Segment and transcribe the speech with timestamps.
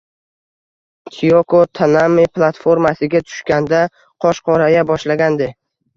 [1.15, 3.83] Tiyoko Tanami platformasiga tushganda
[4.27, 5.51] qosh qoraya boshlagandi